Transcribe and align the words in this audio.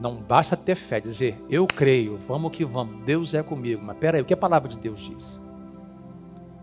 Não 0.00 0.16
basta 0.16 0.56
ter 0.56 0.76
fé, 0.76 0.98
dizer 0.98 1.36
eu 1.50 1.66
creio, 1.66 2.16
vamos 2.26 2.52
que 2.52 2.64
vamos, 2.64 3.04
Deus 3.04 3.34
é 3.34 3.42
comigo. 3.42 3.84
Mas 3.84 3.98
peraí, 3.98 4.22
o 4.22 4.24
que 4.24 4.32
a 4.32 4.36
palavra 4.36 4.70
de 4.70 4.78
Deus 4.78 5.00
diz? 5.02 5.40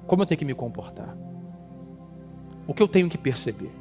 Como 0.07 0.23
eu 0.23 0.25
tenho 0.25 0.39
que 0.39 0.45
me 0.45 0.55
comportar? 0.55 1.15
O 2.65 2.73
que 2.73 2.81
eu 2.81 2.87
tenho 2.87 3.07
que 3.07 3.17
perceber? 3.17 3.71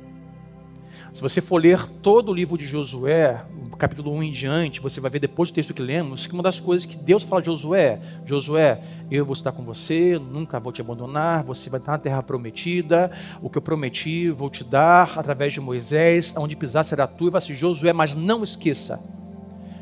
Se 1.13 1.23
você 1.23 1.41
for 1.41 1.57
ler 1.57 1.89
todo 2.03 2.31
o 2.31 2.35
livro 2.35 2.59
de 2.59 2.67
Josué, 2.67 3.43
capítulo 3.79 4.13
1 4.13 4.23
em 4.25 4.33
diante, 4.33 4.81
você 4.81 5.01
vai 5.01 5.11
ver 5.11 5.21
depois 5.21 5.51
do 5.51 5.55
texto 5.55 5.73
que 5.73 5.83
lemos, 5.83 6.27
que 6.27 6.35
uma 6.35 6.43
das 6.43 6.61
coisas 6.61 6.85
que 6.85 6.97
Deus 6.97 7.23
fala 7.23 7.41
a 7.41 7.45
Josué, 7.45 7.99
Josué, 8.27 8.81
eu 9.11 9.25
vou 9.25 9.33
estar 9.33 9.53
com 9.53 9.63
você, 9.63 10.19
nunca 10.19 10.61
vou 10.61 10.73
te 10.73 10.83
abandonar, 10.83 11.43
você 11.43 11.71
vai 11.71 11.81
estar 11.81 11.93
na 11.93 11.99
terra 11.99 12.23
prometida, 12.23 13.11
o 13.41 13.49
que 13.49 13.57
eu 13.57 13.63
prometi 13.63 14.31
vou 14.31 14.51
te 14.51 14.63
dar 14.63 15.19
através 15.19 15.55
de 15.55 15.61
Moisés, 15.61 16.35
onde 16.37 16.55
pisar 16.55 16.85
será 16.85 17.07
tu, 17.07 17.29
e 17.29 17.31
vai 17.31 17.41
ser 17.41 17.55
Josué, 17.55 17.93
mas 17.93 18.15
não 18.15 18.43
esqueça 18.43 19.01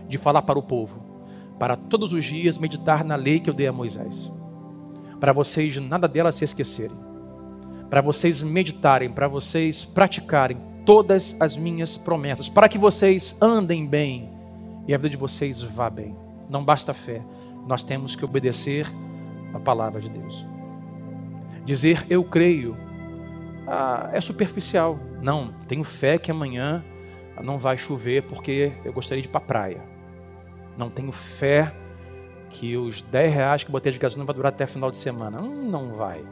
de 0.08 0.18
falar 0.18 0.42
para 0.42 0.58
o 0.58 0.62
povo, 0.62 1.02
para 1.58 1.76
todos 1.76 2.12
os 2.12 2.24
dias 2.24 2.58
meditar 2.58 3.04
na 3.04 3.16
lei 3.16 3.40
que 3.40 3.48
eu 3.48 3.54
dei 3.54 3.66
a 3.66 3.72
Moisés, 3.72 4.32
para 5.20 5.32
vocês 5.32 5.76
nada 5.76 6.08
dela 6.08 6.32
se 6.32 6.44
esquecerem, 6.44 6.96
para 7.88 8.00
vocês 8.00 8.42
meditarem, 8.42 9.10
para 9.10 9.28
vocês 9.28 9.84
praticarem 9.84 10.58
todas 10.84 11.36
as 11.40 11.56
minhas 11.56 11.96
promessas, 11.96 12.48
para 12.48 12.68
que 12.68 12.78
vocês 12.78 13.36
andem 13.40 13.86
bem 13.86 14.30
e 14.86 14.94
a 14.94 14.98
vida 14.98 15.10
de 15.10 15.16
vocês 15.16 15.62
vá 15.62 15.88
bem. 15.88 16.14
Não 16.48 16.64
basta 16.64 16.92
fé, 16.92 17.22
nós 17.66 17.82
temos 17.82 18.14
que 18.14 18.24
obedecer 18.24 18.86
a 19.54 19.60
palavra 19.60 20.00
de 20.00 20.10
Deus. 20.10 20.46
Dizer 21.64 22.04
eu 22.10 22.22
creio 22.22 22.76
ah, 23.66 24.10
é 24.12 24.20
superficial. 24.20 24.98
Não, 25.22 25.52
tenho 25.66 25.84
fé 25.84 26.18
que 26.18 26.30
amanhã 26.30 26.84
não 27.42 27.58
vai 27.58 27.76
chover 27.76 28.22
porque 28.24 28.72
eu 28.84 28.92
gostaria 28.92 29.22
de 29.22 29.28
ir 29.28 29.30
para 29.30 29.40
a 29.40 29.44
praia. 29.44 29.82
Não 30.76 30.90
tenho 30.90 31.12
fé 31.12 31.74
que 32.50 32.76
os 32.76 33.02
10 33.02 33.34
reais 33.34 33.64
que 33.64 33.70
botei 33.70 33.92
de 33.92 33.98
gasolina 33.98 34.24
vai 34.24 34.34
durar 34.34 34.52
até 34.52 34.66
final 34.66 34.90
de 34.90 34.96
semana. 34.96 35.40
Hum, 35.40 35.68
não 35.70 35.92
vai. 35.92 36.24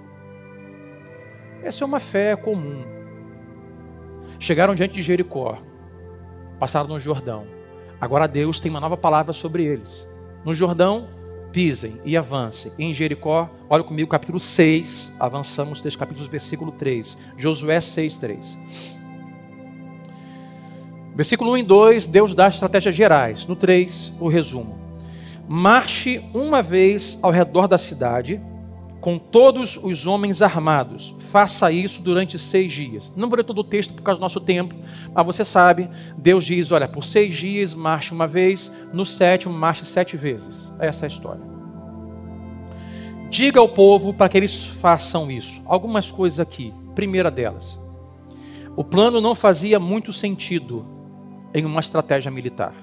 Essa 1.63 1.85
é 1.85 1.87
uma 1.87 2.01
fé 2.01 2.37
comum 2.37 3.03
Chegaram 4.39 4.75
diante 4.75 4.95
de 4.95 5.03
Jericó, 5.03 5.59
passaram 6.59 6.89
no 6.89 6.99
Jordão. 6.99 7.47
Agora 8.01 8.27
Deus 8.27 8.59
tem 8.59 8.71
uma 8.71 8.81
nova 8.81 8.97
palavra 8.97 9.33
sobre 9.33 9.65
eles. 9.65 10.09
No 10.45 10.53
Jordão, 10.53 11.09
pisem 11.53 12.01
e 12.05 12.17
avancem. 12.17 12.73
Em 12.79 12.93
Jericó, 12.93 13.49
olha 13.71 13.85
comigo, 13.85 14.11
capítulo 14.11 14.41
6, 14.41 15.13
avançamos 15.19 15.81
desse 15.81 15.97
capítulo, 15.97 16.29
versículo 16.29 16.73
3. 16.73 17.17
Josué 17.37 17.81
6, 17.81 18.19
3. 18.19 18.59
Versículo 21.15 21.53
1 21.53 21.57
e 21.59 21.63
2, 21.63 22.07
Deus 22.07 22.35
dá 22.35 22.49
estratégias 22.49 22.95
gerais. 22.95 23.47
No 23.47 23.55
3, 23.55 24.13
o 24.19 24.29
resumo. 24.29 24.79
Marche 25.49 26.23
uma 26.33 26.63
vez 26.63 27.19
ao 27.21 27.31
redor 27.31 27.67
da 27.67 27.77
cidade 27.77 28.41
com 29.03 29.19
todos 29.19 29.77
os 29.83 30.07
homens 30.07 30.41
armados. 30.41 31.15
Faça 31.19 31.73
isso 31.73 32.01
durante 32.01 32.39
seis 32.39 32.73
dias. 32.73 33.13
Não 33.17 33.29
vou 33.29 33.37
ler 33.37 33.43
todo 33.43 33.59
o 33.59 33.65
texto 33.65 33.93
por 33.93 34.03
causa 34.03 34.19
do 34.19 34.23
nosso 34.23 34.41
tempo, 34.41 34.75
mas 35.13 35.27
você 35.27 35.45
sabe, 35.45 35.91
Deus 36.17 36.45
diz: 36.45 36.71
olha, 36.71 36.87
por 36.87 37.05
seis 37.05 37.35
dias 37.35 37.75
marche 37.75 38.15
uma 38.15 38.29
vez, 38.29 38.71
no 38.93 39.05
sétimo 39.05 39.53
marche 39.53 39.85
sete 39.85 40.17
vezes. 40.17 40.73
Essa 40.79 41.05
é 41.05 41.07
a 41.07 41.09
história. 41.09 41.43
Diga 43.29 43.59
ao 43.59 43.69
povo 43.69 44.15
para 44.15 44.29
que 44.29 44.39
eles 44.39 44.65
façam 44.65 45.31
isso. 45.31 45.61
Algumas 45.67 46.11
coisas 46.11 46.39
aqui. 46.39 46.73
Primeira 46.95 47.31
delas, 47.31 47.81
o 48.77 48.85
plano 48.85 49.21
não 49.21 49.35
fazia 49.35 49.81
muito 49.81 50.13
sentido 50.13 50.87
em 51.55 51.65
uma 51.65 51.81
estratégia 51.81 52.31
militar. 52.31 52.75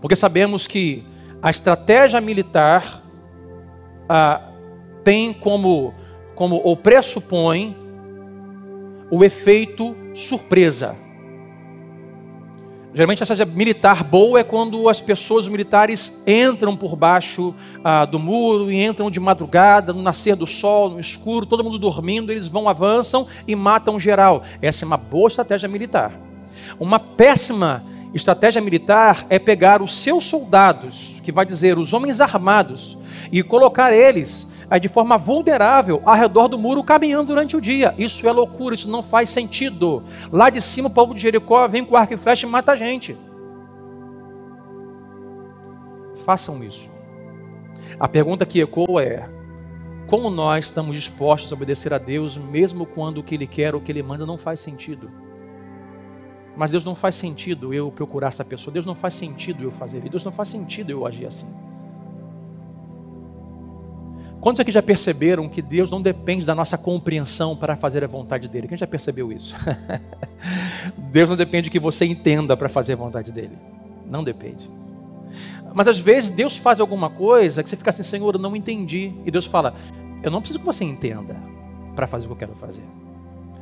Porque 0.00 0.16
sabemos 0.16 0.66
que 0.66 1.04
a 1.42 1.50
estratégia 1.50 2.20
militar 2.20 3.02
ah, 4.08 4.40
tem 5.04 5.32
como, 5.32 5.94
como 6.34 6.60
ou 6.62 6.76
pressupõe 6.76 7.76
o 9.10 9.24
efeito 9.24 9.96
surpresa. 10.14 10.96
Geralmente 12.92 13.22
a 13.22 13.24
estratégia 13.24 13.46
militar 13.46 14.02
boa 14.02 14.40
é 14.40 14.44
quando 14.44 14.88
as 14.88 15.00
pessoas 15.00 15.46
militares 15.46 16.12
entram 16.26 16.76
por 16.76 16.96
baixo 16.96 17.54
ah, 17.84 18.04
do 18.04 18.18
muro 18.18 18.70
e 18.70 18.84
entram 18.84 19.10
de 19.10 19.20
madrugada, 19.20 19.92
no 19.92 20.02
nascer 20.02 20.34
do 20.34 20.46
sol, 20.46 20.90
no 20.90 21.00
escuro, 21.00 21.46
todo 21.46 21.62
mundo 21.62 21.78
dormindo, 21.78 22.32
eles 22.32 22.48
vão, 22.48 22.68
avançam 22.68 23.28
e 23.46 23.54
matam 23.54 23.98
geral. 23.98 24.42
Essa 24.60 24.84
é 24.84 24.86
uma 24.86 24.96
boa 24.96 25.28
estratégia 25.28 25.68
militar. 25.68 26.29
Uma 26.78 26.98
péssima 26.98 27.84
estratégia 28.12 28.60
militar 28.60 29.26
é 29.28 29.38
pegar 29.38 29.82
os 29.82 30.02
seus 30.02 30.24
soldados, 30.24 31.20
que 31.22 31.30
vai 31.30 31.46
dizer 31.46 31.78
os 31.78 31.92
homens 31.92 32.20
armados, 32.20 32.98
e 33.30 33.42
colocar 33.42 33.92
eles 33.92 34.48
de 34.80 34.88
forma 34.88 35.18
vulnerável 35.18 36.00
ao 36.04 36.14
redor 36.14 36.46
do 36.46 36.58
muro 36.58 36.84
caminhando 36.84 37.28
durante 37.28 37.56
o 37.56 37.60
dia. 37.60 37.94
Isso 37.98 38.28
é 38.28 38.32
loucura, 38.32 38.74
isso 38.74 38.88
não 38.88 39.02
faz 39.02 39.28
sentido. 39.28 40.04
Lá 40.30 40.48
de 40.48 40.60
cima 40.60 40.88
o 40.88 40.92
povo 40.92 41.14
de 41.14 41.22
Jericó 41.22 41.66
vem 41.66 41.84
com 41.84 41.96
arco 41.96 42.14
e 42.14 42.16
flecha 42.16 42.46
e 42.46 42.48
mata 42.48 42.72
a 42.72 42.76
gente. 42.76 43.16
Façam 46.24 46.62
isso. 46.62 46.88
A 47.98 48.06
pergunta 48.06 48.46
que 48.46 48.60
ecoa 48.60 49.02
é: 49.02 49.28
como 50.06 50.30
nós 50.30 50.66
estamos 50.66 50.94
dispostos 50.94 51.52
a 51.52 51.56
obedecer 51.56 51.92
a 51.92 51.98
Deus, 51.98 52.36
mesmo 52.36 52.86
quando 52.86 53.18
o 53.18 53.22
que 53.24 53.34
Ele 53.34 53.46
quer 53.46 53.74
ou 53.74 53.80
o 53.80 53.82
que 53.82 53.90
Ele 53.90 54.02
manda 54.02 54.24
não 54.24 54.38
faz 54.38 54.60
sentido? 54.60 55.10
Mas 56.56 56.70
Deus 56.70 56.84
não 56.84 56.94
faz 56.94 57.14
sentido 57.14 57.72
eu 57.72 57.90
procurar 57.90 58.28
essa 58.28 58.44
pessoa, 58.44 58.72
Deus 58.72 58.86
não 58.86 58.94
faz 58.94 59.14
sentido 59.14 59.62
eu 59.62 59.70
fazer, 59.70 60.00
Deus 60.00 60.24
não 60.24 60.32
faz 60.32 60.48
sentido 60.48 60.90
eu 60.90 61.06
agir 61.06 61.26
assim. 61.26 61.46
Quantos 64.40 64.60
aqui 64.60 64.72
já 64.72 64.82
perceberam 64.82 65.48
que 65.48 65.60
Deus 65.60 65.90
não 65.90 66.00
depende 66.00 66.46
da 66.46 66.54
nossa 66.54 66.78
compreensão 66.78 67.54
para 67.54 67.76
fazer 67.76 68.02
a 68.02 68.06
vontade 68.06 68.48
dele? 68.48 68.68
Quem 68.68 68.78
já 68.78 68.86
percebeu 68.86 69.30
isso? 69.30 69.54
Deus 70.96 71.28
não 71.28 71.36
depende 71.36 71.68
que 71.68 71.78
você 71.78 72.06
entenda 72.06 72.56
para 72.56 72.68
fazer 72.68 72.94
a 72.94 72.96
vontade 72.96 73.32
dele. 73.32 73.56
Não 74.06 74.24
depende. 74.24 74.68
Mas 75.74 75.86
às 75.86 75.98
vezes 75.98 76.30
Deus 76.30 76.56
faz 76.56 76.80
alguma 76.80 77.10
coisa 77.10 77.62
que 77.62 77.68
você 77.68 77.76
fica 77.76 77.90
assim, 77.90 78.02
Senhor, 78.02 78.34
eu 78.34 78.40
não 78.40 78.56
entendi. 78.56 79.12
E 79.26 79.30
Deus 79.30 79.44
fala, 79.44 79.74
eu 80.22 80.30
não 80.30 80.40
preciso 80.40 80.58
que 80.58 80.64
você 80.64 80.84
entenda 80.84 81.36
para 81.94 82.06
fazer 82.06 82.24
o 82.24 82.28
que 82.28 82.32
eu 82.32 82.48
quero 82.48 82.58
fazer 82.58 82.82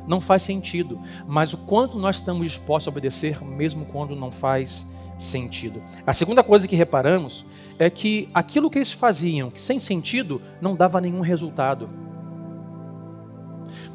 não 0.09 0.19
faz 0.19 0.41
sentido. 0.41 0.99
Mas 1.27 1.53
o 1.53 1.57
quanto 1.57 1.97
nós 1.97 2.15
estamos 2.17 2.47
dispostos 2.47 2.87
a 2.87 2.91
obedecer, 2.91 3.41
mesmo 3.45 3.85
quando 3.85 4.15
não 4.15 4.31
faz 4.31 4.85
sentido. 5.19 5.81
A 6.07 6.13
segunda 6.13 6.43
coisa 6.43 6.67
que 6.67 6.75
reparamos 6.75 7.45
é 7.77 7.89
que 7.89 8.27
aquilo 8.33 8.69
que 8.69 8.79
eles 8.79 8.91
faziam, 8.91 9.51
sem 9.55 9.77
sentido, 9.77 10.41
não 10.59 10.75
dava 10.75 10.99
nenhum 10.99 11.21
resultado. 11.21 11.89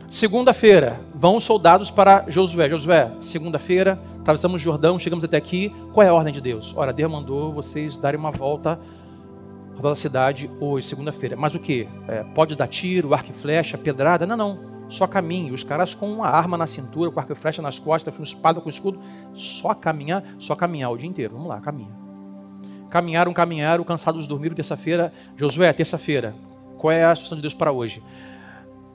Segunda-feira, 0.08 1.00
vão 1.12 1.36
os 1.36 1.44
soldados 1.44 1.91
para 1.91 2.26
Josué. 2.28 2.70
Josué, 2.70 3.10
segunda-feira, 3.20 3.98
atravessamos 4.20 4.60
o 4.60 4.64
Jordão, 4.64 4.98
chegamos 4.98 5.24
até 5.24 5.36
aqui. 5.36 5.74
Qual 5.92 6.06
é 6.06 6.08
a 6.08 6.14
ordem 6.14 6.32
de 6.32 6.41
Deus? 6.41 6.72
Ora, 6.76 6.92
Deus 6.92 7.10
mandou 7.10 7.53
vocês 7.53 7.98
darem 7.98 8.20
uma 8.20 8.30
volta 8.30 8.78
pela 9.80 9.97
cidade 9.97 10.48
hoje, 10.60 10.86
segunda-feira. 10.86 11.36
Mas 11.36 11.54
o 11.54 11.58
que? 11.58 11.88
É, 12.06 12.22
pode 12.22 12.54
dar 12.54 12.69
tiro, 12.69 13.12
arco 13.12 13.30
e 13.30 13.34
flecha, 13.34 13.76
pedrada? 13.76 14.24
Não, 14.24 14.36
não 14.36 14.73
só 14.89 15.06
caminhe. 15.06 15.53
Os 15.53 15.65
caras 15.65 15.95
com 15.95 16.11
uma 16.12 16.28
arma 16.28 16.56
na 16.56 16.67
cintura, 16.67 17.11
com 17.11 17.21
arco 17.21 17.33
e 17.33 17.37
flecha 17.37 17.62
nas 17.62 17.78
costas, 17.78 18.17
com 18.17 18.22
espada, 18.22 18.61
com 18.61 18.69
escudo, 18.69 19.00
só 19.33 19.75
caminhar, 19.75 20.22
só 20.39 20.55
caminhar 20.55 20.91
o 20.91 20.97
dia 20.97 21.09
inteiro. 21.09 21.34
Vamos 21.34 21.49
lá, 21.49 21.61
caminha. 21.61 21.93
Caminharam, 22.91 23.33
caminharam, 23.33 23.84
cansados 23.84 24.27
dormiram 24.27 24.55
terça-feira. 24.55 25.12
Josué, 25.37 25.72
terça-feira. 25.72 26.34
Qual 26.78 26.93
é 26.93 27.05
a 27.05 27.12
instrução 27.12 27.37
de 27.37 27.43
Deus 27.43 27.55
para 27.55 27.72
hoje? 27.72 28.03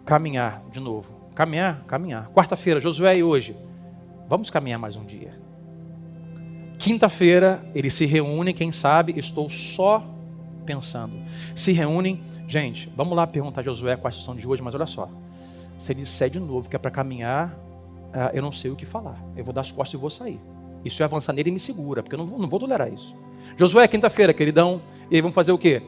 Caminhar 0.06 0.64
de 0.72 0.80
novo. 0.80 1.12
Caminhar, 1.36 1.84
caminhar. 1.86 2.30
Quarta-feira, 2.30 2.80
Josué 2.80 3.18
e 3.18 3.24
hoje. 3.24 3.56
Vamos 4.28 4.50
caminhar 4.50 4.80
mais 4.80 4.96
um 4.96 5.06
dia. 5.06 5.40
Quinta-feira, 6.78 7.62
eles 7.76 7.94
se 7.94 8.06
reúnem, 8.06 8.54
quem 8.54 8.72
sabe, 8.72 9.14
estou 9.18 9.50
só 9.50 10.06
pensando. 10.66 11.14
Se 11.56 11.72
reúnem, 11.72 12.22
gente, 12.48 12.92
vamos 12.96 13.18
lá 13.18 13.28
perguntar 13.28 13.62
a 13.62 13.64
Josué 13.64 13.98
qual 13.98 14.06
é 14.06 14.08
a 14.08 14.10
instrução 14.12 14.36
de 14.36 14.48
hoje, 14.48 14.62
mas 14.62 14.74
olha 14.74 14.86
só. 14.86 15.10
Se 15.80 15.94
ele 15.94 16.02
disser 16.02 16.30
de 16.30 16.40
novo 16.40 16.70
que 16.70 16.76
é 16.76 16.80
para 16.80 16.92
caminhar, 16.92 17.58
uh, 18.14 18.30
eu 18.34 18.42
não 18.42 18.52
sei 18.52 18.70
o 18.70 18.76
que 18.76 18.86
falar. 18.86 19.18
Eu 19.36 19.46
vou 19.46 19.54
dar 19.54 19.62
as 19.62 19.72
costas 19.72 19.94
e 19.94 19.98
vou 19.98 20.10
sair. 20.10 20.40
Isso 20.84 21.02
é 21.02 21.06
avançar 21.06 21.32
nele 21.32 21.50
e 21.50 21.54
me 21.54 21.60
segura, 21.60 22.04
porque 22.04 22.16
eu 22.16 22.20
não 22.20 22.26
vou, 22.26 22.38
não 22.38 22.50
vou 22.50 22.60
tolerar 22.60 22.94
isso. 22.94 23.16
Josué, 23.58 23.88
quinta-feira, 23.88 24.34
queridão. 24.34 24.82
E 25.10 25.16
aí 25.16 25.22
vamos 25.22 25.34
fazer 25.34 25.54
o 25.54 25.58
quê? 25.58 25.82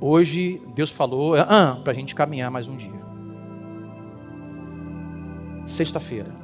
Hoje 0.00 0.62
Deus 0.74 0.90
falou 0.90 1.34
ah, 1.36 1.78
para 1.84 1.92
a 1.92 1.94
gente 1.94 2.14
caminhar 2.14 2.50
mais 2.50 2.66
um 2.66 2.76
dia. 2.76 3.06
Sexta-feira. 5.66 6.34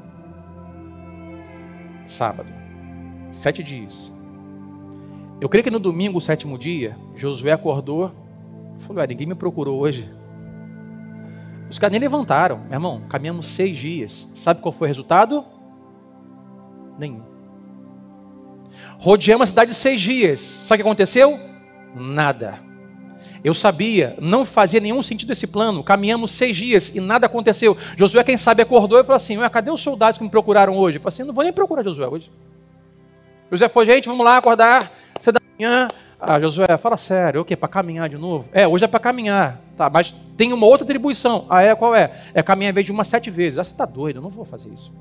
Sábado. 2.07 2.53
Sete 3.33 3.63
dias. 3.63 4.13
Eu 5.41 5.49
creio 5.49 5.65
que 5.65 5.71
no 5.71 5.81
domingo, 5.81 6.19
o 6.19 6.21
sétimo 6.21 6.59
dia, 6.59 6.99
Josué 7.15 7.53
acordou. 7.53 8.13
Falou: 8.81 9.03
ah, 9.03 9.07
ninguém 9.07 9.27
me 9.27 9.35
procurou 9.35 9.81
hoje. 9.81 10.09
Os 11.73 11.79
caras 11.79 11.93
nem 11.93 12.01
levantaram. 12.01 12.59
Meu 12.59 12.75
irmão, 12.75 13.01
caminhamos 13.09 13.47
seis 13.47 13.79
dias. 13.79 14.29
Sabe 14.35 14.61
qual 14.61 14.73
foi 14.73 14.87
o 14.87 14.91
resultado? 14.91 15.43
Nenhum. 16.99 17.23
Rodeamos 18.99 19.45
a 19.45 19.47
cidade 19.47 19.73
seis 19.73 19.99
dias. 19.99 20.39
Sabe 20.39 20.83
o 20.83 20.85
que 20.85 20.89
aconteceu? 20.89 21.41
Nada. 21.95 22.59
Eu 23.43 23.55
sabia, 23.55 24.15
não 24.21 24.45
fazia 24.45 24.81
nenhum 24.81 25.03
sentido 25.03 25.33
esse 25.33 25.47
plano. 25.47 25.83
Caminhamos 25.83 26.33
seis 26.33 26.55
dias 26.59 26.93
e 26.95 27.01
nada 27.01 27.25
aconteceu. 27.25 27.75
Josué, 27.97 28.23
quem 28.23 28.37
sabe, 28.37 28.63
acordou 28.63 29.01
e 29.01 29.03
falou 29.03 29.17
assim: 29.17 29.39
Ué, 29.39 29.49
cadê 29.49 29.71
os 29.71 29.81
soldados 29.81 30.19
que 30.19 30.25
me 30.25 30.31
procuraram 30.31 30.77
hoje? 30.77 30.99
Eu 30.99 31.03
falei 31.03 31.15
assim: 31.15 31.25
não 31.25 31.33
vou 31.33 31.43
nem 31.43 31.55
procurar 31.55 31.83
Josué 31.83 32.07
hoje. 32.07 32.31
Josué 33.51 33.71
foi, 33.71 33.87
gente, 33.87 34.11
vamos 34.11 34.27
lá 34.27 34.37
acordar, 34.37 34.93
você 35.25 35.33
da 35.33 35.41
manhã. 35.59 35.89
Ah, 36.21 36.41
Josué, 36.41 36.77
fala 36.79 36.97
sério, 36.97 37.41
o 37.41 37.45
quê? 37.45 37.57
Para 37.57 37.69
caminhar 37.69 38.09
de 38.09 38.17
novo? 38.17 38.49
É, 38.53 38.67
hoje 38.67 38.85
é 38.85 38.89
para 38.89 39.01
caminhar, 39.01 39.61
tá? 39.77 39.91
Mas 39.91 40.15
tem 40.37 40.53
uma 40.53 40.67
outra 40.67 40.85
atribuição. 40.85 41.47
Ah, 41.49 41.63
é? 41.63 41.75
Qual 41.75 41.95
é? 41.95 42.13
É 42.33 42.43
caminhar 42.43 42.71
em 42.71 42.75
vez 42.75 42.87
de 42.87 42.93
uma 42.93 43.05
sete 43.05 43.31
vezes. 43.31 43.59
Ah, 43.59 43.65
você 43.65 43.73
está 43.73 43.85
doido, 43.85 44.17
eu 44.17 44.23
não 44.23 44.31
vou 44.31 44.45
fazer 44.45 44.71
isso. 44.71 44.93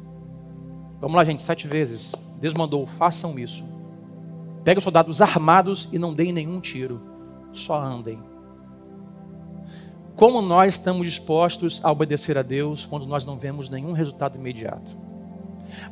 Vamos 1.00 1.16
lá, 1.16 1.24
gente, 1.24 1.42
sete 1.42 1.68
vezes. 1.68 2.12
Deus 2.40 2.54
mandou, 2.54 2.88
façam 2.88 3.38
isso. 3.38 3.64
Peguem 4.64 4.80
os 4.80 4.84
soldados 4.84 5.22
armados 5.22 5.90
e 5.92 6.00
não 6.00 6.14
deem 6.14 6.32
nenhum 6.32 6.60
tiro. 6.60 7.02
Só 7.54 7.80
andem. 7.80 8.20
Como 10.16 10.42
nós 10.42 10.76
estamos 10.76 11.08
dispostos 11.08 11.80
a 11.84 11.92
obedecer 11.92 12.38
a 12.38 12.42
Deus 12.44 12.86
quando 12.86 13.06
nós 13.06 13.26
não 13.26 13.38
vemos 13.38 13.70
nenhum 13.70 13.92
resultado 13.92 14.38
imediato? 14.38 14.96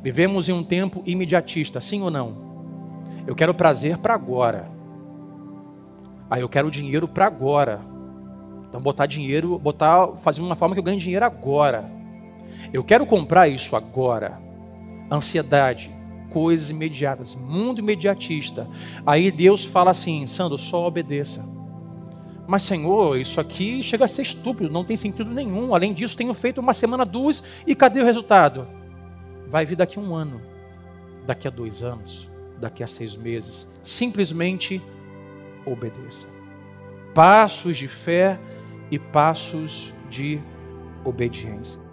Vivemos 0.04 0.50
em 0.50 0.52
um 0.52 0.64
tempo 0.64 1.02
imediatista, 1.06 1.80
sim 1.80 2.02
ou 2.02 2.12
não? 2.12 2.49
Eu 3.30 3.36
quero 3.36 3.54
prazer 3.54 3.96
para 4.00 4.16
agora. 4.16 4.68
Aí 6.32 6.42
eu 6.42 6.50
quero 6.50 6.72
dinheiro 6.72 7.08
para 7.08 7.28
agora. 7.28 7.80
Então 8.68 8.82
botar 8.82 9.06
dinheiro, 9.06 9.60
botar, 9.60 10.08
fazer 10.24 10.42
uma 10.42 10.56
forma 10.56 10.74
que 10.74 10.80
eu 10.80 10.84
ganhe 10.84 10.98
dinheiro 10.98 11.24
agora. 11.24 11.88
Eu 12.74 12.84
quero 12.84 13.06
comprar 13.06 13.48
isso 13.48 13.76
agora. 13.76 14.40
Ansiedade, 15.12 15.92
coisas 16.32 16.72
imediatas, 16.72 17.36
mundo 17.36 17.78
imediatista. 17.78 18.68
Aí 19.06 19.30
Deus 19.30 19.64
fala 19.64 19.92
assim: 19.92 20.26
Sandro, 20.26 20.58
só 20.58 20.88
obedeça. 20.88 21.46
Mas, 22.48 22.64
Senhor, 22.64 23.16
isso 23.16 23.40
aqui 23.40 23.84
chega 23.84 24.06
a 24.06 24.08
ser 24.08 24.24
estúpido, 24.24 24.72
não 24.72 24.84
tem 24.84 24.98
sentido 24.98 25.30
nenhum. 25.30 25.76
Além 25.76 25.94
disso, 25.94 26.18
tenho 26.18 26.34
feito 26.34 26.60
uma 26.60 26.74
semana, 26.74 27.06
duas, 27.06 27.44
e 27.68 27.76
cadê 27.76 28.02
o 28.02 28.06
resultado? 28.06 28.68
Vai 29.48 29.68
vir 29.68 29.76
daqui 29.76 30.00
a 30.00 30.02
um 30.02 30.16
ano, 30.16 30.42
daqui 31.28 31.48
a 31.48 31.52
dois 31.52 31.84
anos, 31.84 32.29
daqui 32.60 32.84
a 32.84 32.88
seis 32.88 33.16
meses. 33.16 33.68
Simplesmente 33.82 34.82
obedeça. 35.66 36.28
Passos 37.14 37.78
de 37.78 37.88
fé 37.88 38.40
e 38.92 39.00
passos 39.00 39.94
de 40.10 40.40
obediência. 41.04 41.89